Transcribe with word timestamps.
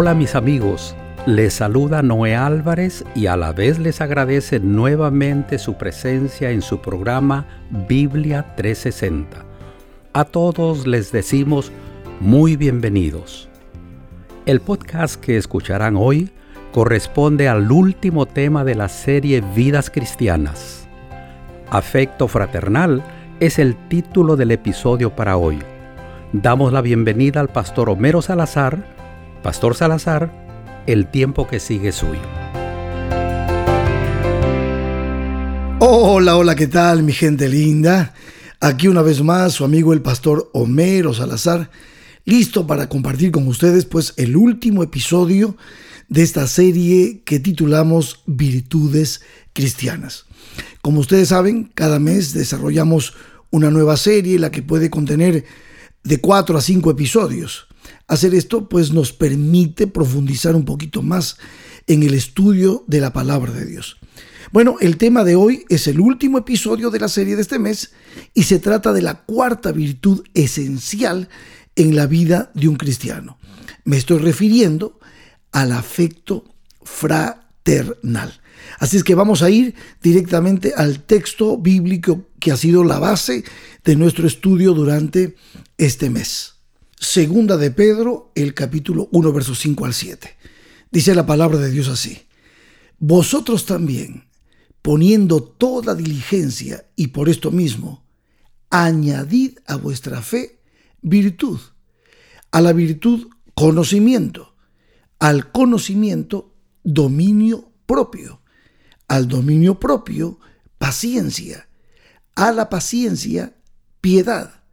Hola 0.00 0.14
mis 0.14 0.36
amigos, 0.36 0.94
les 1.26 1.54
saluda 1.54 2.02
Noé 2.02 2.36
Álvarez 2.36 3.04
y 3.16 3.26
a 3.26 3.36
la 3.36 3.50
vez 3.50 3.80
les 3.80 4.00
agradece 4.00 4.60
nuevamente 4.60 5.58
su 5.58 5.74
presencia 5.74 6.52
en 6.52 6.62
su 6.62 6.80
programa 6.80 7.48
Biblia 7.88 8.54
360. 8.54 9.44
A 10.12 10.24
todos 10.24 10.86
les 10.86 11.10
decimos 11.10 11.72
muy 12.20 12.54
bienvenidos. 12.54 13.48
El 14.46 14.60
podcast 14.60 15.16
que 15.16 15.36
escucharán 15.36 15.96
hoy 15.96 16.30
corresponde 16.70 17.48
al 17.48 17.72
último 17.72 18.26
tema 18.26 18.62
de 18.62 18.76
la 18.76 18.88
serie 18.88 19.42
Vidas 19.56 19.90
Cristianas. 19.90 20.86
Afecto 21.70 22.28
fraternal 22.28 23.02
es 23.40 23.58
el 23.58 23.74
título 23.88 24.36
del 24.36 24.52
episodio 24.52 25.16
para 25.16 25.36
hoy. 25.36 25.58
Damos 26.32 26.72
la 26.72 26.82
bienvenida 26.82 27.40
al 27.40 27.48
pastor 27.48 27.90
Homero 27.90 28.22
Salazar. 28.22 28.96
Pastor 29.48 29.74
Salazar, 29.74 30.84
el 30.86 31.10
tiempo 31.10 31.48
que 31.48 31.58
sigue 31.58 31.90
suyo. 31.90 32.20
Hola, 35.80 36.36
hola, 36.36 36.54
¿qué 36.54 36.66
tal 36.66 37.02
mi 37.02 37.14
gente 37.14 37.48
linda? 37.48 38.12
Aquí 38.60 38.88
una 38.88 39.00
vez 39.00 39.22
más 39.22 39.54
su 39.54 39.64
amigo 39.64 39.94
el 39.94 40.02
pastor 40.02 40.50
Homero 40.52 41.14
Salazar, 41.14 41.70
listo 42.26 42.66
para 42.66 42.90
compartir 42.90 43.30
con 43.30 43.48
ustedes 43.48 43.86
pues 43.86 44.12
el 44.18 44.36
último 44.36 44.82
episodio 44.82 45.56
de 46.10 46.24
esta 46.24 46.46
serie 46.46 47.22
que 47.24 47.40
titulamos 47.40 48.20
Virtudes 48.26 49.22
Cristianas. 49.54 50.26
Como 50.82 51.00
ustedes 51.00 51.28
saben, 51.28 51.72
cada 51.74 51.98
mes 51.98 52.34
desarrollamos 52.34 53.14
una 53.48 53.70
nueva 53.70 53.96
serie, 53.96 54.38
la 54.38 54.50
que 54.50 54.60
puede 54.60 54.90
contener 54.90 55.46
de 56.04 56.20
cuatro 56.20 56.58
a 56.58 56.60
cinco 56.60 56.90
episodios. 56.90 57.67
Hacer 58.08 58.34
esto 58.34 58.70
pues 58.70 58.92
nos 58.92 59.12
permite 59.12 59.86
profundizar 59.86 60.56
un 60.56 60.64
poquito 60.64 61.02
más 61.02 61.36
en 61.86 62.02
el 62.02 62.14
estudio 62.14 62.82
de 62.86 63.00
la 63.00 63.12
palabra 63.12 63.52
de 63.52 63.66
Dios. 63.66 63.98
Bueno, 64.50 64.76
el 64.80 64.96
tema 64.96 65.24
de 65.24 65.36
hoy 65.36 65.66
es 65.68 65.86
el 65.88 66.00
último 66.00 66.38
episodio 66.38 66.90
de 66.90 67.00
la 67.00 67.08
serie 67.08 67.36
de 67.36 67.42
este 67.42 67.58
mes 67.58 67.92
y 68.32 68.44
se 68.44 68.58
trata 68.58 68.94
de 68.94 69.02
la 69.02 69.24
cuarta 69.24 69.72
virtud 69.72 70.24
esencial 70.32 71.28
en 71.76 71.94
la 71.96 72.06
vida 72.06 72.50
de 72.54 72.68
un 72.68 72.76
cristiano. 72.76 73.38
Me 73.84 73.98
estoy 73.98 74.18
refiriendo 74.20 74.98
al 75.52 75.72
afecto 75.72 76.44
fraternal. 76.82 78.40
Así 78.78 78.96
es 78.96 79.04
que 79.04 79.14
vamos 79.14 79.42
a 79.42 79.50
ir 79.50 79.74
directamente 80.02 80.72
al 80.74 81.00
texto 81.04 81.58
bíblico 81.58 82.26
que 82.40 82.52
ha 82.52 82.56
sido 82.56 82.84
la 82.84 82.98
base 82.98 83.44
de 83.84 83.96
nuestro 83.96 84.26
estudio 84.26 84.72
durante 84.72 85.36
este 85.76 86.08
mes. 86.08 86.57
Segunda 87.00 87.56
de 87.56 87.70
Pedro, 87.70 88.32
el 88.34 88.54
capítulo 88.54 89.08
1, 89.12 89.32
versos 89.32 89.60
5 89.60 89.84
al 89.84 89.94
7. 89.94 90.36
Dice 90.90 91.14
la 91.14 91.26
palabra 91.26 91.58
de 91.58 91.70
Dios 91.70 91.86
así. 91.86 92.26
Vosotros 92.98 93.66
también, 93.66 94.24
poniendo 94.82 95.40
toda 95.40 95.94
diligencia 95.94 96.88
y 96.96 97.08
por 97.08 97.28
esto 97.28 97.52
mismo, 97.52 98.04
añadid 98.70 99.58
a 99.66 99.76
vuestra 99.76 100.22
fe 100.22 100.58
virtud, 101.00 101.60
a 102.50 102.60
la 102.60 102.72
virtud 102.72 103.28
conocimiento, 103.54 104.56
al 105.20 105.52
conocimiento 105.52 106.52
dominio 106.82 107.70
propio, 107.86 108.42
al 109.06 109.28
dominio 109.28 109.78
propio 109.78 110.40
paciencia, 110.78 111.68
a 112.34 112.50
la 112.50 112.68
paciencia 112.68 113.54
piedad, 114.00 114.64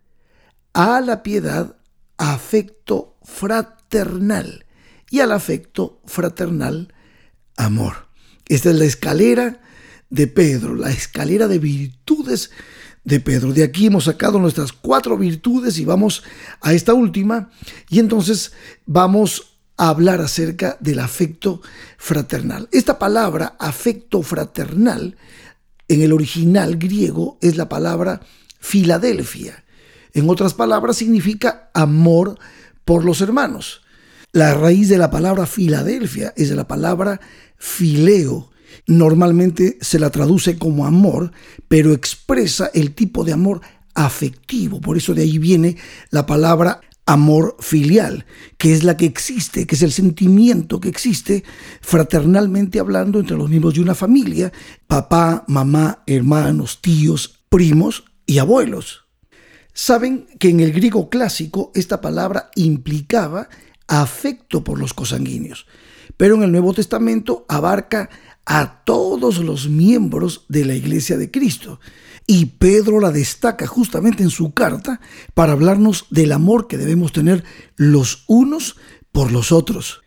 a 0.74 1.02
la 1.02 1.22
piedad 1.22 1.78
afecto 2.18 3.18
fraternal 3.24 4.66
y 5.10 5.20
al 5.20 5.32
afecto 5.32 6.02
fraternal 6.06 6.94
amor. 7.58 8.08
Esta 8.48 8.70
es 8.70 8.76
la 8.76 8.86
escalera 8.86 9.62
de 10.10 10.28
Pedro, 10.28 10.76
la 10.76 10.92
escalera 10.92 11.48
de 11.48 11.60
virtudes 11.60 12.52
de 13.04 13.20
Pedro. 13.20 13.54
De 13.54 13.64
aquí 13.64 13.88
hemos 13.88 14.06
sacado 14.06 14.40
nuestras 14.40 14.72
cuatro 14.72 15.18
virtudes 15.18 15.78
y 15.78 15.86
vamos 15.86 16.24
a 16.62 16.74
esta 16.74 16.94
última 16.94 17.50
y 17.90 18.00
entonces 18.00 18.52
vamos 18.86 19.58
a 19.78 19.90
hablar 19.90 20.22
acerca 20.22 20.78
del 20.80 21.00
afecto 21.00 21.62
fraternal. 21.98 22.70
Esta 22.72 22.98
palabra 23.00 23.56
afecto 23.60 24.22
fraternal 24.22 25.18
en 25.88 26.02
el 26.02 26.14
original 26.14 26.78
griego 26.78 27.38
es 27.42 27.58
la 27.58 27.70
palabra 27.70 28.22
Filadelfia. 28.60 29.65
En 30.16 30.30
otras 30.30 30.54
palabras, 30.54 30.96
significa 30.96 31.70
amor 31.74 32.40
por 32.86 33.04
los 33.04 33.20
hermanos. 33.20 33.82
La 34.32 34.54
raíz 34.54 34.88
de 34.88 34.98
la 34.98 35.12
palabra 35.12 35.46
Filadelfia 35.46 36.34
es 36.38 36.50
de 36.50 36.56
la 36.56 36.68
palabra 36.68 37.20
fileo. 37.58 38.50
Normalmente 38.88 39.78
se 39.82 40.00
la 40.00 40.10
traduce 40.10 40.58
como 40.58 40.86
amor, 40.86 41.32
pero 41.68 41.92
expresa 41.92 42.72
el 42.74 42.96
tipo 42.96 43.26
de 43.26 43.34
amor 43.34 43.60
afectivo. 43.94 44.80
Por 44.80 44.96
eso 44.96 45.14
de 45.14 45.24
ahí 45.24 45.38
viene 45.38 45.76
la 46.12 46.26
palabra 46.26 46.80
amor 47.06 47.58
filial, 47.60 48.26
que 48.58 48.74
es 48.74 48.84
la 48.84 48.96
que 48.96 49.06
existe, 49.06 49.68
que 49.68 49.76
es 49.76 49.82
el 49.82 49.92
sentimiento 49.92 50.80
que 50.80 50.90
existe 50.90 51.44
fraternalmente 51.82 52.80
hablando 52.80 53.20
entre 53.20 53.38
los 53.38 53.50
miembros 53.50 53.74
de 53.74 53.82
una 53.82 53.96
familia, 53.96 54.52
papá, 54.88 55.44
mamá, 55.48 56.04
hermanos, 56.08 56.80
tíos, 56.82 57.42
primos 57.50 58.06
y 58.26 58.38
abuelos. 58.38 59.05
Saben 59.78 60.26
que 60.40 60.48
en 60.48 60.62
el 60.62 60.72
griego 60.72 61.10
clásico 61.10 61.74
esta 61.76 62.00
palabra 62.00 62.50
implicaba 62.56 63.50
afecto 63.90 64.64
por 64.64 64.80
los 64.80 64.94
cosanguíneos, 64.94 65.68
pero 66.16 66.36
en 66.36 66.44
el 66.44 66.52
Nuevo 66.54 66.74
Testamento 66.74 67.46
abarca 67.50 68.10
a 68.46 68.86
todos 68.86 69.40
los 69.40 69.68
miembros 69.68 70.46
de 70.48 70.64
la 70.64 70.76
Iglesia 70.76 71.18
de 71.18 71.30
Cristo. 71.30 71.82
Y 72.26 72.46
Pedro 72.46 73.02
la 73.02 73.12
destaca 73.12 73.68
justamente 73.68 74.24
en 74.24 74.30
su 74.30 74.54
carta 74.54 75.02
para 75.34 75.52
hablarnos 75.52 76.06
del 76.10 76.32
amor 76.32 76.68
que 76.68 76.78
debemos 76.78 77.12
tener 77.12 77.44
los 77.76 78.24
unos 78.28 78.78
por 79.12 79.34
los 79.34 79.52
otros. 79.52 80.04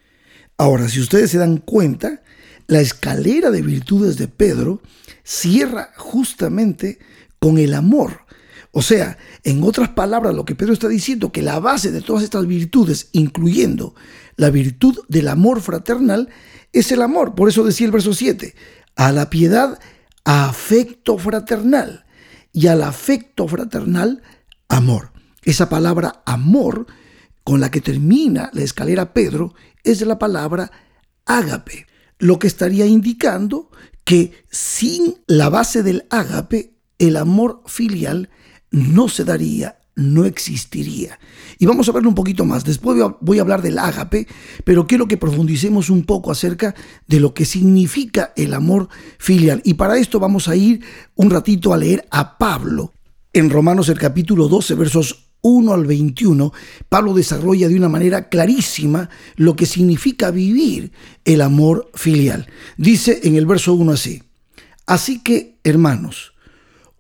Ahora, 0.57 0.89
si 0.89 0.99
ustedes 0.99 1.31
se 1.31 1.39
dan 1.39 1.59
cuenta, 1.59 2.23
la 2.69 2.81
escalera 2.81 3.51
de 3.51 3.61
virtudes 3.61 4.17
de 4.17 4.29
Pedro 4.29 4.81
cierra 5.25 5.91
justamente 5.99 6.99
con 7.39 7.59
el 7.59 7.75
amor. 7.75 8.28
O 8.73 8.83
sea, 8.83 9.19
en 9.45 9.63
otras 9.63 9.91
palabras, 9.91 10.35
lo 10.35 10.45
que 10.45 10.55
Pedro 10.55 10.73
está 10.73 10.89
diciendo, 10.89 11.33
que 11.33 11.43
la 11.43 11.59
base 11.59 11.91
de 11.91 12.01
todas 12.01 12.23
estas 12.23 12.47
virtudes, 12.47 13.09
incluyendo 13.13 13.95
la 14.37 14.51
virtud 14.51 14.99
del 15.09 15.29
amor 15.29 15.61
fraternal, 15.61 16.29
es 16.73 16.93
el 16.93 17.03
amor. 17.03 17.35
Por 17.35 17.49
eso 17.49 17.65
decía 17.65 17.87
el 17.87 17.93
verso 17.93 18.13
7, 18.13 18.55
a 18.97 19.13
la 19.13 19.31
piedad, 19.31 19.79
afecto 20.25 21.17
fraternal 21.19 22.05
y 22.53 22.67
al 22.67 22.83
afecto 22.83 23.49
fraternal, 23.49 24.23
amor. 24.69 25.13
Esa 25.43 25.69
palabra 25.69 26.23
amor 26.27 26.87
con 27.43 27.61
la 27.61 27.71
que 27.71 27.81
termina 27.81 28.51
la 28.53 28.63
escalera 28.63 29.15
Pedro 29.15 29.55
es 29.83 30.03
la 30.03 30.19
palabra 30.19 30.71
ágape, 31.25 31.87
lo 32.19 32.39
que 32.39 32.47
estaría 32.47 32.85
indicando 32.85 33.71
que 34.05 34.45
sin 34.51 35.17
la 35.27 35.49
base 35.49 35.83
del 35.83 36.07
ágape, 36.11 36.75
el 36.99 37.17
amor 37.17 37.63
filial 37.67 38.29
no 38.71 39.09
se 39.09 39.25
daría, 39.25 39.79
no 39.99 40.25
existiría. 40.25 41.19
Y 41.59 41.67
vamos 41.67 41.89
a 41.89 41.93
verlo 41.93 42.09
un 42.09 42.15
poquito 42.15 42.45
más. 42.45 42.65
Después 42.65 42.99
voy 43.21 43.39
a 43.39 43.41
hablar 43.43 43.63
del 43.63 43.79
ágape, 43.79 44.27
pero 44.65 44.87
quiero 44.87 45.09
que 45.09 45.17
profundicemos 45.17 45.91
un 45.91 46.05
poco 46.05 46.31
acerca 46.31 46.75
de 47.07 47.21
lo 47.21 47.35
que 47.35 47.45
significa 47.45 48.33
el 48.37 48.55
amor 48.55 48.89
filial. 49.19 49.61
Y 49.65 49.75
para 49.75 49.99
esto 49.99 50.21
vamos 50.21 50.49
a 50.49 50.57
ir 50.57 50.83
un 51.17 51.31
ratito 51.31 51.75
a 51.75 51.79
leer 51.79 52.07
a 52.11 52.39
Pablo. 52.39 52.93
En 53.33 53.51
Romanos 53.51 53.89
el 53.89 53.99
capítulo 53.99 54.49
12, 54.49 54.75
versos 54.75 55.29
1 55.43 55.73
al 55.73 55.87
21, 55.87 56.53
Pablo 56.89 57.15
desarrolla 57.15 57.69
de 57.69 57.77
una 57.77 57.89
manera 57.89 58.29
clarísima 58.29 59.09
lo 59.37 59.57
que 59.57 59.67
significa 59.67 60.31
vivir 60.31 60.93
el 61.25 61.41
amor 61.41 61.91
filial. 61.95 62.47
Dice 62.77 63.21
en 63.25 63.37
el 63.37 63.47
verso 63.47 63.75
1 63.75 63.93
así, 63.93 64.23
así 64.87 65.23
que, 65.23 65.59
hermanos, 65.65 66.33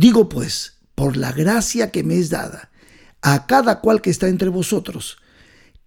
Digo 0.00 0.30
pues, 0.30 0.78
por 0.94 1.18
la 1.18 1.30
gracia 1.30 1.90
que 1.90 2.02
me 2.02 2.16
es 2.16 2.30
dada, 2.30 2.70
a 3.20 3.46
cada 3.46 3.80
cual 3.80 4.00
que 4.00 4.08
está 4.08 4.28
entre 4.28 4.48
vosotros, 4.48 5.18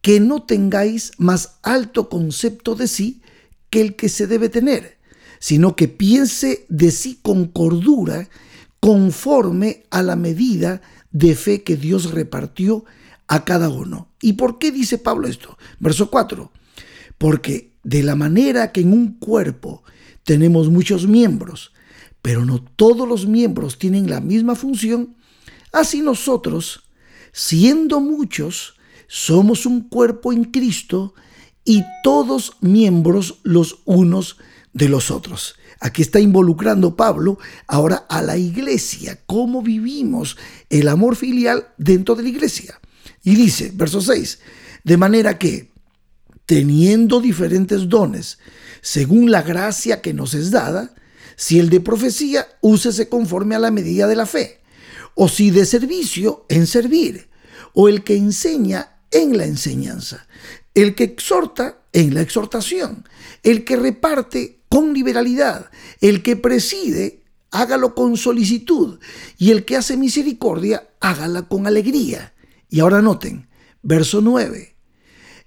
que 0.04 0.20
no 0.20 0.44
tengáis 0.44 1.14
más 1.18 1.58
alto 1.64 2.10
concepto 2.10 2.76
de 2.76 2.88
sí 2.88 3.24
que 3.72 3.82
el 3.82 3.96
que 3.96 4.10
se 4.10 4.28
debe 4.28 4.50
tener, 4.50 5.00
sino 5.40 5.76
que 5.76 5.88
piense 5.88 6.68
de 6.70 6.92
sí 6.92 7.18
con 7.24 7.48
cordura, 7.48 8.30
conforme 8.80 9.86
a 9.90 10.04
la 10.04 10.16
medida 10.16 10.84
de 11.10 11.34
fe 11.34 11.64
que 11.64 11.76
Dios 11.76 12.12
repartió 12.12 12.86
a 13.28 13.44
cada 13.44 13.68
uno. 13.68 14.10
¿Y 14.22 14.34
por 14.34 14.60
qué 14.60 14.72
dice 14.72 15.00
Pablo 15.00 15.28
esto? 15.28 15.58
Verso 15.80 16.12
4. 16.12 16.52
Porque 17.18 17.72
de 17.84 18.04
la 18.04 18.16
manera 18.16 18.72
que 18.74 18.82
en 18.82 18.94
un 18.94 19.18
cuerpo 19.18 19.82
tenemos 20.24 20.70
muchos 20.70 21.08
miembros, 21.08 21.74
pero 22.24 22.46
no 22.46 22.64
todos 22.64 23.06
los 23.08 23.28
miembros 23.28 23.78
tienen 23.78 24.10
la 24.10 24.22
misma 24.22 24.56
función, 24.56 25.18
así 25.74 26.02
nosotros, 26.02 26.86
siendo 27.34 28.00
muchos, 28.00 28.76
somos 29.08 29.66
un 29.66 29.90
cuerpo 29.90 30.32
en 30.32 30.46
Cristo 30.46 31.14
y 31.66 31.84
todos 32.02 32.54
miembros 32.62 33.42
los 33.44 33.82
unos 33.84 34.38
de 34.72 34.88
los 34.88 35.12
otros. 35.12 35.56
Aquí 35.82 36.02
está 36.02 36.22
involucrando 36.22 36.96
Pablo 36.96 37.40
ahora 37.68 38.06
a 38.08 38.22
la 38.22 38.38
iglesia, 38.38 39.20
cómo 39.26 39.62
vivimos 39.62 40.38
el 40.70 40.88
amor 40.88 41.18
filial 41.18 41.74
dentro 41.78 42.16
de 42.16 42.24
la 42.24 42.30
iglesia. 42.30 42.80
Y 43.22 43.36
dice, 43.36 43.70
verso 43.76 44.00
6, 44.00 44.40
de 44.86 44.96
manera 44.96 45.38
que, 45.38 45.72
teniendo 46.46 47.20
diferentes 47.20 47.90
dones, 47.90 48.40
según 48.82 49.30
la 49.30 49.42
gracia 49.42 50.02
que 50.02 50.14
nos 50.14 50.34
es 50.34 50.52
dada, 50.52 50.96
si 51.36 51.60
el 51.60 51.70
de 51.70 51.80
profecía, 51.80 52.48
úsese 52.62 53.10
conforme 53.10 53.56
a 53.56 53.60
la 53.60 53.72
medida 53.72 54.08
de 54.08 54.16
la 54.16 54.26
fe, 54.26 54.62
o 55.16 55.28
si 55.28 55.52
de 55.52 55.66
servicio, 55.66 56.46
en 56.50 56.68
servir, 56.68 57.30
o 57.74 57.88
el 57.88 58.04
que 58.04 58.16
enseña, 58.16 59.00
en 59.12 59.38
la 59.38 59.46
enseñanza, 59.46 60.28
el 60.74 60.96
que 60.96 61.04
exhorta 61.04 61.84
en 61.94 62.16
la 62.16 62.22
exhortación, 62.22 63.08
el 63.44 63.64
que 63.64 63.76
reparte 63.76 64.62
con 64.70 64.94
liberalidad, 64.94 65.70
el 66.02 66.24
que 66.24 66.36
preside, 66.36 67.24
hágalo 67.52 67.94
con 67.94 68.18
solicitud, 68.18 69.00
y 69.38 69.52
el 69.52 69.66
que 69.66 69.78
hace 69.78 69.98
misericordia, 69.98 70.90
hágala 71.00 71.44
con 71.44 71.68
alegría. 71.68 72.34
Y 72.70 72.80
ahora 72.80 73.04
noten, 73.04 73.48
verso 73.84 74.22
9, 74.22 74.76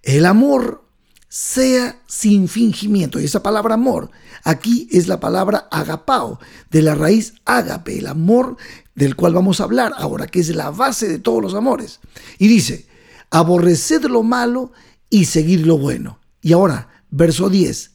el 0.02 0.26
amor 0.26 0.85
sea 1.28 2.00
sin 2.06 2.48
fingimiento. 2.48 3.20
Y 3.20 3.24
esa 3.24 3.42
palabra 3.42 3.74
amor 3.74 4.10
aquí 4.44 4.88
es 4.90 5.08
la 5.08 5.20
palabra 5.20 5.68
agapao, 5.70 6.38
de 6.70 6.82
la 6.82 6.94
raíz 6.94 7.34
ágape, 7.44 7.98
el 7.98 8.06
amor 8.06 8.56
del 8.94 9.16
cual 9.16 9.34
vamos 9.34 9.60
a 9.60 9.64
hablar 9.64 9.92
ahora, 9.96 10.26
que 10.26 10.40
es 10.40 10.54
la 10.54 10.70
base 10.70 11.08
de 11.08 11.18
todos 11.18 11.42
los 11.42 11.54
amores. 11.54 12.00
Y 12.38 12.48
dice, 12.48 12.86
aborreced 13.30 14.04
lo 14.04 14.22
malo 14.22 14.72
y 15.10 15.26
seguid 15.26 15.64
lo 15.64 15.78
bueno. 15.78 16.18
Y 16.42 16.52
ahora, 16.52 16.88
verso 17.10 17.50
10, 17.50 17.92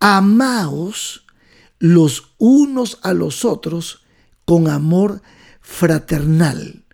amaos 0.00 1.24
los 1.78 2.34
unos 2.38 2.98
a 3.02 3.12
los 3.12 3.44
otros 3.44 4.04
con 4.44 4.68
amor 4.68 5.22
fraternal. 5.60 6.84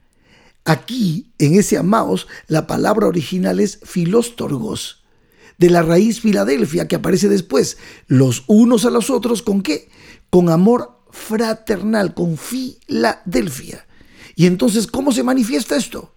Aquí, 0.64 1.32
en 1.38 1.54
ese 1.54 1.76
amaos, 1.76 2.28
la 2.46 2.66
palabra 2.66 3.06
original 3.06 3.60
es 3.60 3.80
filóstorgos, 3.82 4.99
de 5.60 5.68
la 5.68 5.82
raíz 5.82 6.22
Filadelfia 6.22 6.88
que 6.88 6.96
aparece 6.96 7.28
después, 7.28 7.76
los 8.06 8.44
unos 8.46 8.86
a 8.86 8.90
los 8.90 9.10
otros 9.10 9.42
con 9.42 9.62
qué? 9.62 9.90
Con 10.30 10.48
amor 10.48 11.02
fraternal, 11.10 12.14
con 12.14 12.38
Filadelfia. 12.38 13.86
Y 14.34 14.46
entonces, 14.46 14.86
¿cómo 14.86 15.12
se 15.12 15.22
manifiesta 15.22 15.76
esto? 15.76 16.14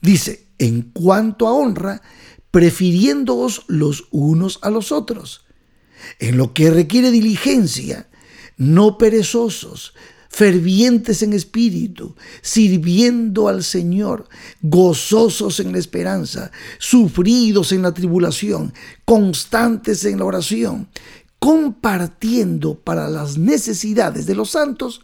Dice, 0.00 0.46
en 0.58 0.82
cuanto 0.92 1.48
a 1.48 1.52
honra, 1.52 2.02
prefiriéndoos 2.52 3.64
los 3.66 4.06
unos 4.12 4.60
a 4.62 4.70
los 4.70 4.92
otros. 4.92 5.44
En 6.20 6.36
lo 6.36 6.54
que 6.54 6.70
requiere 6.70 7.10
diligencia, 7.10 8.08
no 8.56 8.96
perezosos, 8.96 9.94
fervientes 10.34 11.22
en 11.22 11.32
espíritu, 11.32 12.16
sirviendo 12.42 13.46
al 13.46 13.62
Señor, 13.62 14.28
gozosos 14.62 15.60
en 15.60 15.70
la 15.70 15.78
esperanza, 15.78 16.50
sufridos 16.78 17.70
en 17.70 17.82
la 17.82 17.94
tribulación, 17.94 18.74
constantes 19.04 20.04
en 20.04 20.18
la 20.18 20.24
oración, 20.24 20.88
compartiendo 21.38 22.74
para 22.74 23.08
las 23.08 23.38
necesidades 23.38 24.26
de 24.26 24.34
los 24.34 24.50
santos, 24.50 25.02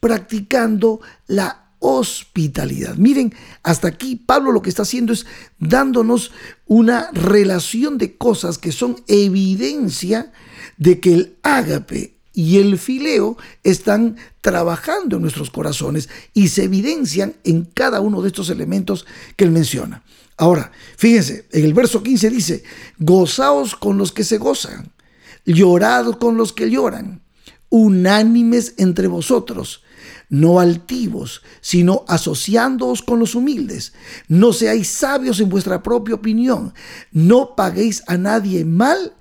practicando 0.00 1.02
la 1.26 1.72
hospitalidad. 1.78 2.96
Miren, 2.96 3.34
hasta 3.62 3.88
aquí 3.88 4.16
Pablo 4.16 4.50
lo 4.50 4.62
que 4.62 4.70
está 4.70 4.82
haciendo 4.82 5.12
es 5.12 5.26
dándonos 5.58 6.32
una 6.66 7.10
relación 7.10 7.98
de 7.98 8.16
cosas 8.16 8.56
que 8.56 8.72
son 8.72 8.96
evidencia 9.08 10.32
de 10.78 11.00
que 11.00 11.12
el 11.12 11.36
ágape 11.42 12.19
y 12.32 12.58
el 12.58 12.78
fileo 12.78 13.36
están 13.64 14.16
trabajando 14.40 15.16
en 15.16 15.22
nuestros 15.22 15.50
corazones 15.50 16.08
y 16.32 16.48
se 16.48 16.64
evidencian 16.64 17.34
en 17.44 17.64
cada 17.64 18.00
uno 18.00 18.22
de 18.22 18.28
estos 18.28 18.50
elementos 18.50 19.06
que 19.36 19.44
él 19.44 19.50
menciona. 19.50 20.02
Ahora, 20.36 20.72
fíjense, 20.96 21.46
en 21.52 21.64
el 21.64 21.74
verso 21.74 22.02
15 22.02 22.30
dice, 22.30 22.62
gozaos 22.98 23.76
con 23.76 23.98
los 23.98 24.12
que 24.12 24.24
se 24.24 24.38
gozan, 24.38 24.90
llorad 25.44 26.12
con 26.12 26.36
los 26.36 26.52
que 26.52 26.70
lloran, 26.70 27.22
unánimes 27.68 28.74
entre 28.78 29.06
vosotros, 29.06 29.82
no 30.30 30.60
altivos, 30.60 31.42
sino 31.60 32.04
asociándoos 32.08 33.02
con 33.02 33.18
los 33.18 33.34
humildes. 33.34 33.92
No 34.28 34.52
seáis 34.52 34.88
sabios 34.88 35.40
en 35.40 35.48
vuestra 35.48 35.82
propia 35.82 36.14
opinión, 36.14 36.72
no 37.12 37.54
paguéis 37.56 38.02
a 38.06 38.16
nadie 38.16 38.64
mal 38.64 39.14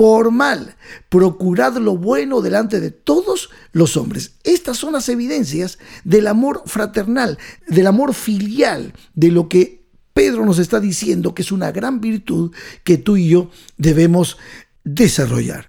por 0.00 0.30
mal. 0.30 0.76
Procurad 1.10 1.76
lo 1.76 1.94
bueno 1.94 2.40
delante 2.40 2.80
de 2.80 2.90
todos 2.90 3.50
los 3.72 3.98
hombres. 3.98 4.32
Estas 4.44 4.78
son 4.78 4.94
las 4.94 5.10
evidencias 5.10 5.78
del 6.04 6.26
amor 6.26 6.62
fraternal, 6.64 7.36
del 7.68 7.86
amor 7.86 8.14
filial, 8.14 8.94
de 9.12 9.30
lo 9.30 9.50
que 9.50 9.84
Pedro 10.14 10.46
nos 10.46 10.58
está 10.58 10.80
diciendo 10.80 11.34
que 11.34 11.42
es 11.42 11.52
una 11.52 11.70
gran 11.70 12.00
virtud 12.00 12.50
que 12.82 12.96
tú 12.96 13.18
y 13.18 13.28
yo 13.28 13.50
debemos 13.76 14.38
desarrollar. 14.84 15.68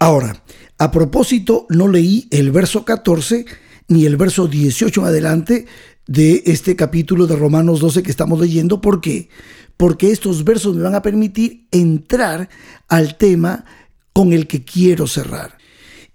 Ahora, 0.00 0.42
a 0.76 0.90
propósito, 0.90 1.66
no 1.68 1.86
leí 1.86 2.26
el 2.32 2.50
verso 2.50 2.84
14 2.84 3.46
ni 3.86 4.06
el 4.06 4.16
verso 4.16 4.48
18 4.48 5.02
en 5.02 5.06
adelante 5.06 5.66
de 6.08 6.42
este 6.46 6.74
capítulo 6.74 7.28
de 7.28 7.36
Romanos 7.36 7.78
12 7.78 8.02
que 8.02 8.10
estamos 8.10 8.40
leyendo. 8.40 8.80
¿Por 8.80 9.00
qué? 9.00 9.28
Porque 9.28 9.28
estos 10.00 10.44
versos 10.44 10.76
me 10.76 10.82
van 10.82 10.94
a 10.94 11.02
permitir 11.02 11.66
entrar 11.70 12.48
al 12.88 13.16
tema 13.16 13.64
con 14.12 14.32
el 14.32 14.46
que 14.46 14.64
quiero 14.64 15.06
cerrar. 15.06 15.58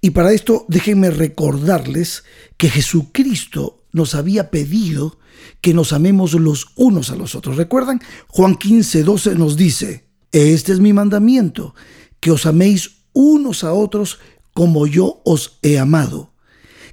Y 0.01 0.11
para 0.11 0.31
esto 0.31 0.65
déjenme 0.67 1.09
recordarles 1.09 2.23
que 2.57 2.69
Jesucristo 2.69 3.83
nos 3.91 4.15
había 4.15 4.51
pedido 4.51 5.19
que 5.61 5.73
nos 5.73 5.93
amemos 5.93 6.33
los 6.33 6.67
unos 6.75 7.09
a 7.09 7.15
los 7.15 7.35
otros. 7.35 7.57
¿Recuerdan? 7.57 8.01
Juan 8.27 8.55
15, 8.55 9.03
12 9.03 9.35
nos 9.35 9.57
dice, 9.57 10.05
este 10.31 10.71
es 10.71 10.79
mi 10.79 10.93
mandamiento, 10.93 11.73
que 12.19 12.31
os 12.31 12.45
améis 12.45 12.97
unos 13.13 13.63
a 13.63 13.73
otros 13.73 14.19
como 14.53 14.87
yo 14.87 15.21
os 15.25 15.59
he 15.61 15.79
amado. 15.79 16.31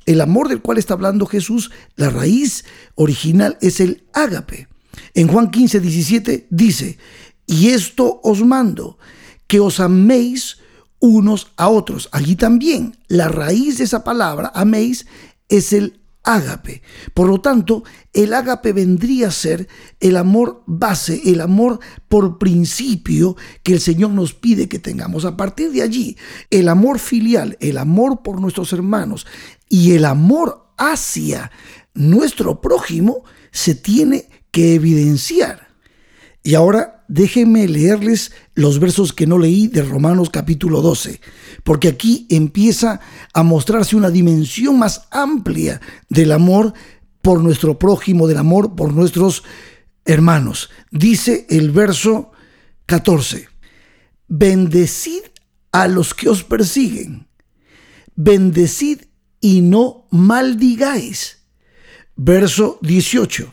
El 0.06 0.21
amor 0.21 0.49
del 0.49 0.61
cual 0.61 0.78
está 0.78 0.94
hablando 0.94 1.26
Jesús, 1.26 1.71
la 1.97 2.11
raíz 2.11 2.64
original 2.94 3.56
es 3.61 3.80
el 3.80 4.04
ágape. 4.12 4.68
En 5.14 5.28
Juan 5.28 5.50
15, 5.50 5.80
17 5.80 6.46
dice, 6.50 6.98
y 7.46 7.68
esto 7.68 8.20
os 8.22 8.44
mando, 8.44 8.98
que 9.46 9.60
os 9.60 9.80
améis 9.80 10.58
unos 11.00 11.52
a 11.56 11.68
otros. 11.68 12.08
Allí 12.12 12.36
también 12.36 12.96
la 13.08 13.28
raíz 13.28 13.78
de 13.78 13.84
esa 13.84 14.04
palabra, 14.04 14.50
améis, 14.54 15.06
es 15.48 15.72
el 15.72 16.00
ágape. 16.24 16.82
Por 17.12 17.28
lo 17.28 17.40
tanto, 17.40 17.84
el 18.12 18.32
ágape 18.32 18.72
vendría 18.72 19.28
a 19.28 19.30
ser 19.30 19.68
el 20.00 20.16
amor 20.16 20.62
base, 20.66 21.20
el 21.26 21.40
amor 21.40 21.78
por 22.08 22.38
principio 22.38 23.36
que 23.62 23.74
el 23.74 23.80
Señor 23.80 24.10
nos 24.10 24.32
pide 24.32 24.68
que 24.68 24.78
tengamos. 24.78 25.24
A 25.26 25.36
partir 25.36 25.70
de 25.70 25.82
allí, 25.82 26.16
el 26.50 26.68
amor 26.68 26.98
filial, 26.98 27.58
el 27.60 27.76
amor 27.78 28.22
por 28.22 28.40
nuestros 28.40 28.72
hermanos 28.72 29.26
y 29.68 29.92
el 29.92 30.06
amor 30.06 30.72
hacia 30.78 31.50
nuestro 31.92 32.60
prójimo 32.60 33.22
se 33.52 33.74
tiene 33.74 34.28
que 34.54 34.76
evidenciar. 34.76 35.66
Y 36.44 36.54
ahora 36.54 37.04
déjenme 37.08 37.66
leerles 37.66 38.30
los 38.54 38.78
versos 38.78 39.12
que 39.12 39.26
no 39.26 39.37
leí 39.37 39.66
de 39.66 39.82
Romanos 39.82 40.30
capítulo 40.30 40.80
12, 40.80 41.20
porque 41.64 41.88
aquí 41.88 42.28
empieza 42.30 43.00
a 43.32 43.42
mostrarse 43.42 43.96
una 43.96 44.11
dimensión 44.11 44.78
más 44.78 45.08
amplia 45.11 45.80
del 46.08 46.30
amor 46.30 46.73
por 47.20 47.42
nuestro 47.42 47.80
prójimo, 47.80 48.28
del 48.28 48.37
amor 48.37 48.76
por 48.76 48.94
nuestros 48.94 49.42
hermanos. 50.04 50.70
Dice 50.92 51.49
el 51.50 51.73
verso 51.73 52.30
14, 52.87 53.49
bendecid 54.28 55.23
a 55.73 55.88
los 55.88 56.14
que 56.14 56.28
os 56.28 56.44
persiguen, 56.44 57.26
bendecid 58.14 59.00
y 59.40 59.62
no 59.62 60.06
maldigáis. 60.12 61.38
Verso 62.14 62.78
18, 62.82 63.52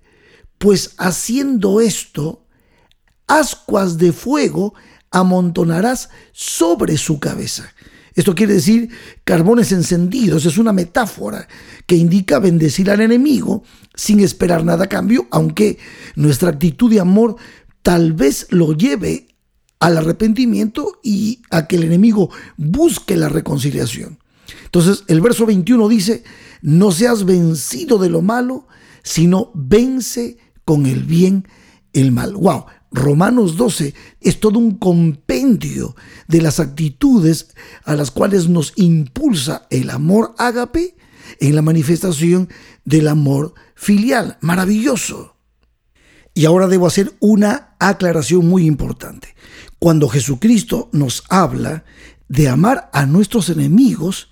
Pues 0.61 0.93
haciendo 0.99 1.81
esto, 1.81 2.45
ascuas 3.25 3.97
de 3.97 4.11
fuego 4.11 4.75
amontonarás 5.09 6.09
sobre 6.33 6.99
su 6.99 7.19
cabeza. 7.19 7.73
Esto 8.13 8.35
quiere 8.35 8.53
decir 8.53 8.91
carbones 9.23 9.71
encendidos, 9.71 10.45
es 10.45 10.59
una 10.59 10.71
metáfora 10.71 11.47
que 11.87 11.95
indica 11.95 12.37
bendecir 12.37 12.91
al 12.91 13.01
enemigo 13.01 13.63
sin 13.95 14.19
esperar 14.19 14.63
nada 14.63 14.83
a 14.83 14.89
cambio, 14.89 15.27
aunque 15.31 15.79
nuestra 16.15 16.49
actitud 16.49 16.91
de 16.91 16.99
amor 16.99 17.37
tal 17.81 18.13
vez 18.13 18.45
lo 18.51 18.73
lleve 18.73 19.29
al 19.79 19.97
arrepentimiento 19.97 20.99
y 21.01 21.41
a 21.49 21.65
que 21.65 21.77
el 21.77 21.85
enemigo 21.85 22.29
busque 22.55 23.17
la 23.17 23.29
reconciliación. 23.29 24.19
Entonces 24.65 25.05
el 25.07 25.21
verso 25.21 25.47
21 25.47 25.89
dice, 25.89 26.23
no 26.61 26.91
seas 26.91 27.25
vencido 27.25 27.97
de 27.97 28.11
lo 28.11 28.21
malo, 28.21 28.67
sino 29.01 29.49
vence 29.55 30.37
con 30.71 30.85
el 30.85 31.03
bien 31.03 31.49
el 31.91 32.13
mal. 32.13 32.33
Wow, 32.33 32.63
Romanos 32.93 33.57
12 33.57 33.93
es 34.21 34.39
todo 34.39 34.57
un 34.57 34.75
compendio 34.77 35.97
de 36.29 36.41
las 36.41 36.61
actitudes 36.61 37.49
a 37.83 37.93
las 37.93 38.09
cuales 38.09 38.47
nos 38.47 38.71
impulsa 38.77 39.67
el 39.69 39.89
amor 39.89 40.33
ágape 40.37 40.95
en 41.41 41.55
la 41.55 41.61
manifestación 41.61 42.47
del 42.85 43.09
amor 43.09 43.53
filial. 43.75 44.37
Maravilloso. 44.39 45.35
Y 46.33 46.45
ahora 46.45 46.69
debo 46.69 46.87
hacer 46.87 47.17
una 47.19 47.75
aclaración 47.77 48.47
muy 48.47 48.65
importante. 48.65 49.35
Cuando 49.77 50.07
Jesucristo 50.07 50.87
nos 50.93 51.25
habla 51.27 51.83
de 52.29 52.47
amar 52.47 52.89
a 52.93 53.05
nuestros 53.05 53.49
enemigos, 53.49 54.29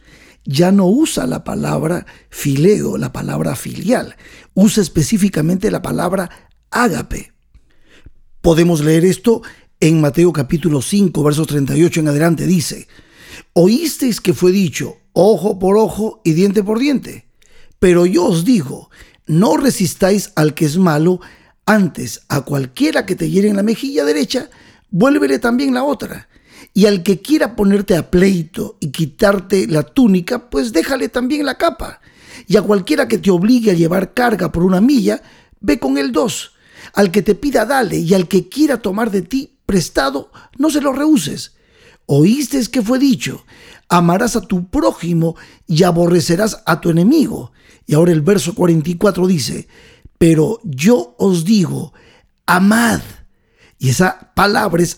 ya 0.49 0.71
no 0.71 0.87
usa 0.87 1.27
la 1.27 1.43
palabra 1.43 2.07
fileo, 2.31 2.97
la 2.97 3.13
palabra 3.13 3.55
filial, 3.55 4.15
usa 4.55 4.81
específicamente 4.81 5.69
la 5.69 5.83
palabra 5.83 6.49
ágape. 6.71 7.33
Podemos 8.41 8.83
leer 8.83 9.05
esto 9.05 9.43
en 9.79 10.01
Mateo 10.01 10.33
capítulo 10.33 10.81
5, 10.81 11.23
versos 11.23 11.45
38 11.45 11.99
en 11.99 12.07
adelante. 12.07 12.47
Dice, 12.47 12.87
oísteis 13.53 14.19
que 14.19 14.33
fue 14.33 14.51
dicho, 14.51 14.97
ojo 15.13 15.59
por 15.59 15.77
ojo 15.77 16.19
y 16.23 16.33
diente 16.33 16.63
por 16.63 16.79
diente. 16.79 17.29
Pero 17.77 18.07
yo 18.07 18.25
os 18.25 18.43
digo, 18.43 18.89
no 19.27 19.55
resistáis 19.55 20.31
al 20.35 20.55
que 20.55 20.65
es 20.65 20.77
malo, 20.77 21.19
antes 21.67 22.21
a 22.27 22.41
cualquiera 22.41 23.05
que 23.05 23.15
te 23.15 23.29
hiere 23.29 23.49
en 23.49 23.55
la 23.55 23.61
mejilla 23.61 24.03
derecha, 24.03 24.49
vuélvele 24.89 25.37
también 25.37 25.75
la 25.75 25.83
otra. 25.83 26.27
Y 26.73 26.85
al 26.85 27.03
que 27.03 27.21
quiera 27.21 27.55
ponerte 27.55 27.95
a 27.95 28.11
pleito 28.11 28.77
y 28.79 28.91
quitarte 28.91 29.67
la 29.67 29.83
túnica, 29.83 30.49
pues 30.49 30.71
déjale 30.71 31.09
también 31.09 31.45
la 31.45 31.57
capa. 31.57 31.99
Y 32.47 32.57
a 32.57 32.61
cualquiera 32.61 33.07
que 33.07 33.17
te 33.17 33.31
obligue 33.31 33.71
a 33.71 33.75
llevar 33.75 34.13
carga 34.13 34.51
por 34.51 34.63
una 34.63 34.81
milla, 34.81 35.21
ve 35.59 35.79
con 35.79 35.97
él 35.97 36.11
dos. 36.11 36.53
Al 36.93 37.11
que 37.11 37.21
te 37.21 37.35
pida, 37.35 37.65
dale, 37.65 37.97
y 37.97 38.13
al 38.13 38.27
que 38.27 38.49
quiera 38.49 38.81
tomar 38.81 39.11
de 39.11 39.21
ti 39.21 39.57
prestado, 39.65 40.31
no 40.57 40.69
se 40.69 40.81
lo 40.81 40.93
rehuses. 40.93 41.53
Oíste 42.05 42.59
que 42.71 42.81
fue 42.81 42.97
dicho, 42.97 43.45
amarás 43.87 44.35
a 44.35 44.41
tu 44.41 44.69
prójimo 44.69 45.35
y 45.67 45.83
aborrecerás 45.83 46.63
a 46.65 46.81
tu 46.81 46.89
enemigo. 46.89 47.51
Y 47.85 47.93
ahora 47.93 48.11
el 48.11 48.21
verso 48.21 48.55
44 48.55 49.27
dice, 49.27 49.67
pero 50.17 50.59
yo 50.63 51.15
os 51.17 51.45
digo, 51.45 51.93
amad. 52.45 53.01
Y 53.77 53.89
esa 53.89 54.31
palabra 54.35 54.81
es 54.81 54.97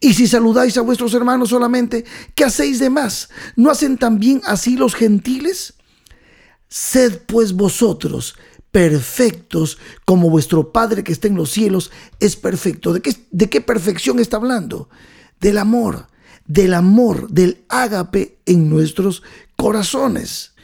Y 0.00 0.14
si 0.14 0.26
saludáis 0.26 0.76
a 0.76 0.82
vuestros 0.82 1.14
hermanos 1.14 1.50
solamente, 1.50 2.04
¿qué 2.34 2.44
hacéis 2.44 2.78
de 2.78 2.90
más? 2.90 3.28
¿No 3.56 3.70
hacen 3.70 3.98
también 3.98 4.40
así 4.44 4.76
los 4.76 4.94
gentiles? 4.94 5.74
Sed 6.68 7.22
pues 7.26 7.52
vosotros 7.52 8.36
perfectos 8.70 9.78
como 10.04 10.30
vuestro 10.30 10.72
Padre 10.72 11.02
que 11.02 11.12
está 11.12 11.26
en 11.28 11.36
los 11.36 11.50
cielos 11.50 11.90
es 12.20 12.36
perfecto. 12.36 12.92
¿De 12.92 13.00
qué, 13.00 13.14
de 13.30 13.50
qué 13.50 13.60
perfección 13.60 14.20
está 14.20 14.36
hablando? 14.36 14.88
Del 15.40 15.58
amor, 15.58 16.06
del 16.46 16.74
amor, 16.74 17.28
del 17.30 17.64
ágape 17.68 18.38
en 18.46 18.70
nuestros 18.70 19.22
corazones. 19.56 20.54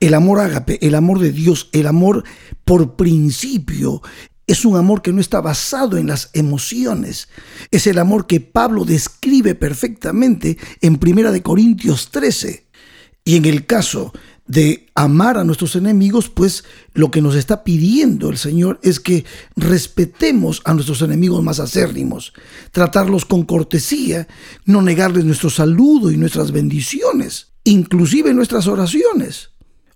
El 0.00 0.14
amor 0.14 0.40
ágape, 0.40 0.78
el 0.84 0.94
amor 0.94 1.18
de 1.18 1.30
Dios, 1.30 1.68
el 1.72 1.86
amor 1.86 2.24
por 2.64 2.96
principio, 2.96 4.02
es 4.50 4.64
un 4.64 4.76
amor 4.76 5.00
que 5.00 5.12
no 5.12 5.20
está 5.20 5.40
basado 5.40 5.96
en 5.96 6.08
las 6.08 6.30
emociones. 6.32 7.28
Es 7.70 7.86
el 7.86 8.00
amor 8.00 8.26
que 8.26 8.40
Pablo 8.40 8.84
describe 8.84 9.54
perfectamente 9.54 10.58
en 10.80 10.98
1 11.00 11.30
de 11.30 11.40
Corintios 11.40 12.10
13. 12.10 12.66
Y 13.24 13.36
en 13.36 13.44
el 13.44 13.66
caso 13.66 14.12
de 14.48 14.88
amar 14.96 15.38
a 15.38 15.44
nuestros 15.44 15.76
enemigos, 15.76 16.28
pues 16.28 16.64
lo 16.94 17.12
que 17.12 17.22
nos 17.22 17.36
está 17.36 17.62
pidiendo 17.62 18.28
el 18.28 18.38
Señor 18.38 18.80
es 18.82 18.98
que 18.98 19.24
respetemos 19.54 20.62
a 20.64 20.74
nuestros 20.74 21.00
enemigos 21.02 21.44
más 21.44 21.60
acérrimos, 21.60 22.32
tratarlos 22.72 23.24
con 23.24 23.44
cortesía, 23.44 24.26
no 24.64 24.82
negarles 24.82 25.24
nuestro 25.24 25.50
saludo 25.50 26.10
y 26.10 26.16
nuestras 26.16 26.50
bendiciones, 26.50 27.52
inclusive 27.62 28.34
nuestras 28.34 28.66
oraciones. 28.66 29.50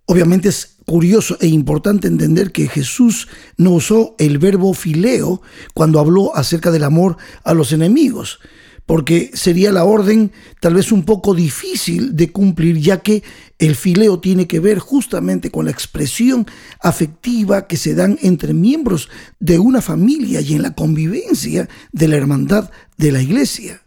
Obviamente 0.06 0.50
es 0.50 0.73
curioso 0.86 1.36
e 1.40 1.46
importante 1.46 2.08
entender 2.08 2.52
que 2.52 2.68
Jesús 2.68 3.28
no 3.56 3.70
usó 3.70 4.14
el 4.18 4.38
verbo 4.38 4.74
fileo 4.74 5.42
cuando 5.74 6.00
habló 6.00 6.36
acerca 6.36 6.70
del 6.70 6.84
amor 6.84 7.16
a 7.42 7.54
los 7.54 7.72
enemigos, 7.72 8.40
porque 8.86 9.30
sería 9.32 9.72
la 9.72 9.84
orden 9.84 10.32
tal 10.60 10.74
vez 10.74 10.92
un 10.92 11.04
poco 11.04 11.34
difícil 11.34 12.16
de 12.16 12.32
cumplir, 12.32 12.78
ya 12.78 13.00
que 13.00 13.22
el 13.58 13.76
fileo 13.76 14.20
tiene 14.20 14.46
que 14.46 14.60
ver 14.60 14.78
justamente 14.78 15.50
con 15.50 15.64
la 15.64 15.70
expresión 15.70 16.46
afectiva 16.80 17.66
que 17.66 17.76
se 17.76 17.94
dan 17.94 18.18
entre 18.22 18.52
miembros 18.52 19.08
de 19.40 19.58
una 19.58 19.80
familia 19.80 20.40
y 20.40 20.54
en 20.54 20.62
la 20.62 20.74
convivencia 20.74 21.68
de 21.92 22.08
la 22.08 22.16
hermandad 22.16 22.70
de 22.98 23.12
la 23.12 23.22
iglesia. 23.22 23.83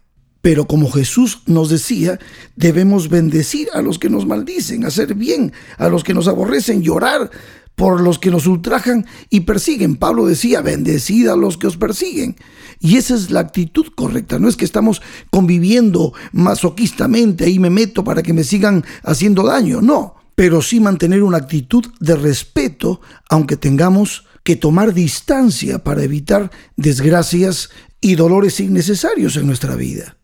Pero 0.48 0.66
como 0.66 0.90
Jesús 0.90 1.42
nos 1.44 1.68
decía, 1.68 2.18
debemos 2.56 3.10
bendecir 3.10 3.68
a 3.74 3.82
los 3.82 3.98
que 3.98 4.08
nos 4.08 4.24
maldicen, 4.24 4.86
hacer 4.86 5.14
bien 5.14 5.52
a 5.76 5.90
los 5.90 6.04
que 6.04 6.14
nos 6.14 6.26
aborrecen, 6.26 6.80
llorar 6.80 7.30
por 7.74 8.00
los 8.00 8.18
que 8.18 8.30
nos 8.30 8.46
ultrajan 8.46 9.04
y 9.28 9.40
persiguen. 9.40 9.96
Pablo 9.96 10.24
decía, 10.24 10.62
bendecid 10.62 11.28
a 11.28 11.36
los 11.36 11.58
que 11.58 11.66
os 11.66 11.76
persiguen. 11.76 12.34
Y 12.80 12.96
esa 12.96 13.14
es 13.14 13.30
la 13.30 13.40
actitud 13.40 13.88
correcta. 13.94 14.38
No 14.38 14.48
es 14.48 14.56
que 14.56 14.64
estamos 14.64 15.02
conviviendo 15.28 16.14
masoquistamente, 16.32 17.50
y 17.50 17.58
me 17.58 17.68
meto 17.68 18.02
para 18.02 18.22
que 18.22 18.32
me 18.32 18.42
sigan 18.42 18.86
haciendo 19.02 19.42
daño. 19.42 19.82
No, 19.82 20.14
pero 20.34 20.62
sí 20.62 20.80
mantener 20.80 21.24
una 21.24 21.36
actitud 21.36 21.84
de 22.00 22.16
respeto, 22.16 23.02
aunque 23.28 23.58
tengamos 23.58 24.24
que 24.44 24.56
tomar 24.56 24.94
distancia 24.94 25.84
para 25.84 26.04
evitar 26.04 26.50
desgracias 26.78 27.68
y 28.00 28.14
dolores 28.14 28.60
innecesarios 28.60 29.36
en 29.36 29.46
nuestra 29.46 29.76
vida. 29.76 30.17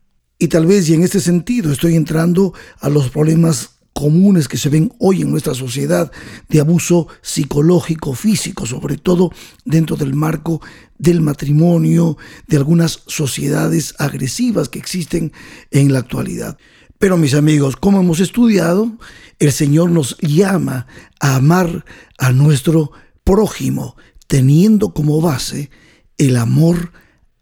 Y 0.45 0.47
tal 0.47 0.67
vez, 0.67 0.87
y 0.87 0.93
en 0.93 1.01
este 1.01 1.19
sentido, 1.19 1.71
estoy 1.71 1.95
entrando 1.95 2.53
a 2.79 2.87
los 2.87 3.09
problemas 3.09 3.71
comunes 3.93 4.47
que 4.47 4.59
se 4.59 4.69
ven 4.69 4.93
hoy 4.99 5.23
en 5.23 5.31
nuestra 5.31 5.55
sociedad 5.55 6.11
de 6.49 6.59
abuso 6.59 7.07
psicológico, 7.23 8.13
físico, 8.13 8.67
sobre 8.67 8.97
todo 8.97 9.31
dentro 9.63 9.95
del 9.95 10.13
marco 10.13 10.61
del 10.99 11.21
matrimonio, 11.21 12.19
de 12.45 12.57
algunas 12.57 13.01
sociedades 13.07 13.95
agresivas 13.97 14.69
que 14.69 14.77
existen 14.77 15.31
en 15.71 15.91
la 15.91 15.97
actualidad. 15.97 16.59
Pero 16.99 17.17
mis 17.17 17.33
amigos, 17.33 17.75
como 17.75 18.01
hemos 18.01 18.19
estudiado, 18.19 18.91
el 19.39 19.51
Señor 19.51 19.89
nos 19.89 20.15
llama 20.19 20.85
a 21.19 21.37
amar 21.37 21.85
a 22.19 22.31
nuestro 22.31 22.91
prójimo, 23.23 23.97
teniendo 24.27 24.93
como 24.93 25.21
base 25.21 25.71
el 26.19 26.37
amor 26.37 26.91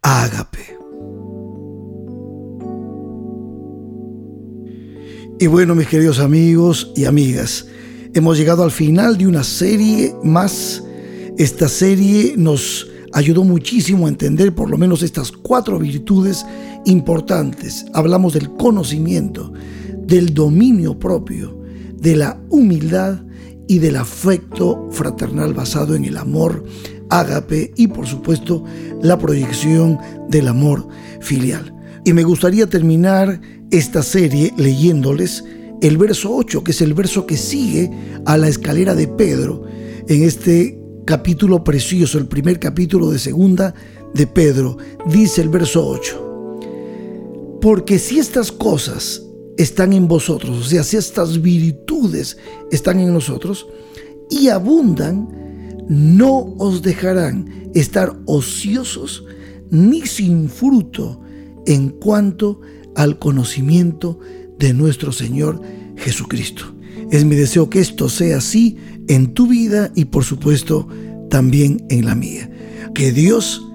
ágape. 0.01 0.82
Y 5.39 5.47
bueno, 5.47 5.75
mis 5.75 5.87
queridos 5.87 6.19
amigos 6.19 6.91
y 6.95 7.05
amigas, 7.05 7.65
hemos 8.13 8.37
llegado 8.37 8.63
al 8.63 8.71
final 8.71 9.17
de 9.17 9.27
una 9.27 9.43
serie 9.43 10.15
más. 10.23 10.83
Esta 11.37 11.67
serie 11.67 12.35
nos 12.37 12.87
ayudó 13.13 13.43
muchísimo 13.43 14.05
a 14.05 14.09
entender 14.09 14.53
por 14.53 14.69
lo 14.69 14.77
menos 14.77 15.01
estas 15.01 15.31
cuatro 15.31 15.79
virtudes 15.79 16.45
importantes. 16.85 17.85
Hablamos 17.93 18.33
del 18.33 18.51
conocimiento, 18.51 19.51
del 19.97 20.33
dominio 20.33 20.97
propio, 20.97 21.59
de 21.97 22.15
la 22.15 22.39
humildad 22.49 23.23
y 23.67 23.79
del 23.79 23.95
afecto 23.95 24.87
fraternal 24.91 25.53
basado 25.53 25.95
en 25.95 26.05
el 26.05 26.17
amor 26.17 26.63
ágape 27.09 27.73
y 27.75 27.87
por 27.87 28.05
supuesto 28.07 28.63
la 29.01 29.17
proyección 29.17 29.97
del 30.29 30.47
amor 30.47 30.87
filial. 31.21 31.73
Y 32.05 32.13
me 32.13 32.23
gustaría 32.23 32.67
terminar 32.67 33.39
esta 33.73 34.03
serie 34.03 34.53
leyéndoles 34.55 35.43
el 35.81 35.97
verso 35.97 36.33
8, 36.35 36.63
que 36.63 36.71
es 36.71 36.81
el 36.81 36.93
verso 36.93 37.25
que 37.25 37.37
sigue 37.37 37.89
a 38.25 38.37
la 38.37 38.47
escalera 38.47 38.93
de 38.93 39.07
Pedro 39.07 39.63
en 40.07 40.23
este 40.23 40.79
capítulo 41.05 41.63
precioso, 41.63 42.19
el 42.19 42.27
primer 42.27 42.59
capítulo 42.59 43.09
de 43.09 43.17
segunda 43.17 43.73
de 44.13 44.27
Pedro, 44.27 44.77
dice 45.09 45.41
el 45.41 45.49
verso 45.49 45.87
8. 45.87 47.59
Porque 47.61 47.97
si 47.97 48.19
estas 48.19 48.51
cosas 48.51 49.23
están 49.57 49.91
en 49.93 50.07
vosotros, 50.07 50.55
o 50.55 50.63
sea, 50.63 50.83
si 50.83 50.97
estas 50.97 51.41
virtudes 51.41 52.37
están 52.71 52.99
en 52.99 53.11
nosotros 53.11 53.65
y 54.29 54.49
abundan, 54.49 55.85
no 55.89 56.53
os 56.59 56.83
dejarán 56.83 57.71
estar 57.73 58.15
ociosos 58.27 59.25
ni 59.71 60.05
sin 60.05 60.47
fruto 60.47 61.21
en 61.65 61.89
cuanto 61.89 62.61
al 62.95 63.19
conocimiento 63.19 64.19
de 64.59 64.73
nuestro 64.73 65.11
Señor 65.11 65.61
Jesucristo. 65.97 66.75
Es 67.11 67.25
mi 67.25 67.35
deseo 67.35 67.69
que 67.69 67.79
esto 67.79 68.09
sea 68.09 68.37
así 68.37 68.77
en 69.07 69.33
tu 69.33 69.47
vida 69.47 69.91
y 69.95 70.05
por 70.05 70.23
supuesto 70.23 70.87
también 71.29 71.85
en 71.89 72.05
la 72.05 72.15
mía. 72.15 72.49
Que 72.93 73.11
Dios 73.11 73.65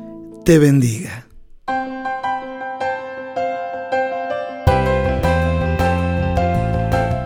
te 0.44 0.58
bendiga. 0.58 1.28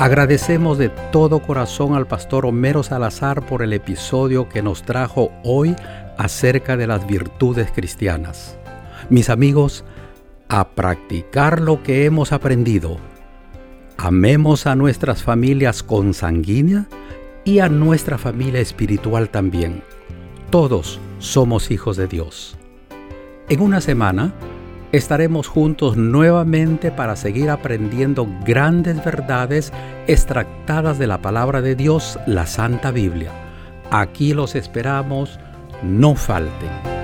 Agradecemos 0.03 0.79
de 0.79 0.89
todo 1.13 1.41
corazón 1.41 1.95
al 1.95 2.09
pastor 2.09 2.45
Homero 2.45 2.83
Salazar 2.83 3.47
por 3.47 3.63
el 3.63 3.73
episodio 3.73 4.49
que 4.49 4.61
nos 4.61 4.83
trajo 4.83 5.31
hoy 5.45 5.77
acerca 6.19 6.77
de 6.77 6.89
las 6.89 7.07
virtudes 7.07 7.71
cristianas. 7.71 8.59
Mis 9.11 9.31
amigos, 9.31 9.85
a 10.53 10.69
practicar 10.69 11.63
lo 11.63 11.83
que 11.83 12.05
hemos 12.05 12.31
aprendido. 12.31 12.99
Amemos 13.97 14.67
a 14.67 14.77
nuestras 14.77 15.23
familias 15.23 15.83
consanguíneas 15.83 16.89
y 17.43 17.61
a 17.61 17.71
nuestra 17.71 18.19
familia 18.19 18.61
espiritual 18.61 19.31
también. 19.31 19.83
Todos 20.51 21.01
somos 21.21 21.71
hijos 21.71 21.97
de 21.97 22.07
Dios. 22.07 22.59
En 23.49 23.63
una 23.63 23.81
semana 23.81 24.35
estaremos 24.93 25.49
juntos 25.49 25.97
nuevamente 25.97 26.91
para 26.91 27.17
seguir 27.17 27.49
aprendiendo 27.49 28.29
grandes 28.45 29.03
verdades 29.03 29.73
extractadas 30.07 30.99
de 30.99 31.07
la 31.07 31.23
palabra 31.23 31.63
de 31.63 31.77
Dios, 31.77 32.19
la 32.27 32.47
Santa 32.47 32.91
Biblia. 32.91 33.33
Aquí 33.91 34.35
los 34.35 34.55
esperamos, 34.55 35.41
no 35.83 36.15
falten. 36.15 37.02